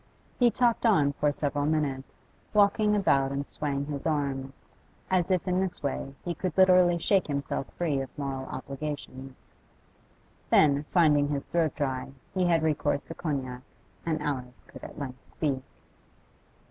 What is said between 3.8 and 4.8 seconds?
his arms,